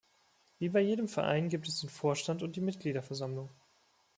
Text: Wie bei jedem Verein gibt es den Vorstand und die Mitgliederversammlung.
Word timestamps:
Wie 0.57 0.69
bei 0.69 0.79
jedem 0.81 1.07
Verein 1.07 1.47
gibt 1.47 1.67
es 1.67 1.79
den 1.79 1.91
Vorstand 1.91 2.41
und 2.41 2.55
die 2.55 2.61
Mitgliederversammlung. 2.61 3.51